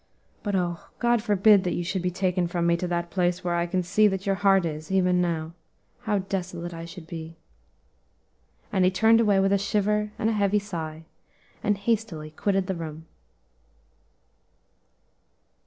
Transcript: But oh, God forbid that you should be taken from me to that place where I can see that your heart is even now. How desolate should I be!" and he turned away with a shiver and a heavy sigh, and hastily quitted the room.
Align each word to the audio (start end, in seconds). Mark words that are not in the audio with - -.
But 0.41 0.55
oh, 0.55 0.79
God 0.97 1.21
forbid 1.21 1.63
that 1.63 1.75
you 1.75 1.83
should 1.83 2.01
be 2.01 2.09
taken 2.09 2.47
from 2.47 2.65
me 2.65 2.75
to 2.75 2.87
that 2.87 3.11
place 3.11 3.43
where 3.43 3.53
I 3.53 3.67
can 3.67 3.83
see 3.83 4.07
that 4.07 4.25
your 4.25 4.33
heart 4.33 4.65
is 4.65 4.91
even 4.91 5.21
now. 5.21 5.51
How 6.05 6.17
desolate 6.17 6.73
should 6.89 7.03
I 7.03 7.05
be!" 7.05 7.35
and 8.73 8.83
he 8.83 8.89
turned 8.89 9.21
away 9.21 9.39
with 9.39 9.53
a 9.53 9.59
shiver 9.59 10.11
and 10.17 10.27
a 10.27 10.33
heavy 10.33 10.57
sigh, 10.57 11.03
and 11.63 11.77
hastily 11.77 12.31
quitted 12.31 12.65
the 12.65 12.73
room. 12.73 13.05